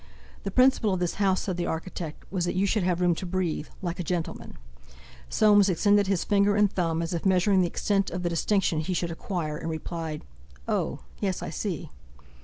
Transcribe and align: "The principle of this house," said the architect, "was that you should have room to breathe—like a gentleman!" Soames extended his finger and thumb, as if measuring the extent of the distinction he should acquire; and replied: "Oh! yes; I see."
"The 0.41 0.49
principle 0.49 0.95
of 0.95 0.99
this 0.99 1.13
house," 1.21 1.41
said 1.43 1.57
the 1.57 1.67
architect, 1.67 2.25
"was 2.31 2.45
that 2.45 2.55
you 2.55 2.65
should 2.65 2.81
have 2.81 3.01
room 3.01 3.13
to 3.13 3.25
breathe—like 3.27 3.99
a 3.99 4.03
gentleman!" 4.03 4.57
Soames 5.29 5.69
extended 5.69 6.07
his 6.07 6.23
finger 6.23 6.55
and 6.55 6.73
thumb, 6.73 7.03
as 7.03 7.13
if 7.13 7.23
measuring 7.23 7.61
the 7.61 7.67
extent 7.67 8.09
of 8.09 8.23
the 8.23 8.29
distinction 8.29 8.79
he 8.79 8.95
should 8.95 9.11
acquire; 9.11 9.57
and 9.57 9.69
replied: 9.69 10.23
"Oh! 10.67 11.01
yes; 11.19 11.43
I 11.43 11.51
see." 11.51 11.91